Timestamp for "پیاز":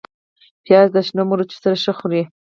0.65-0.87